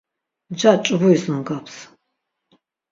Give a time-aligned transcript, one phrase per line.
[0.53, 1.75] Nca ç̌uburis nungaps.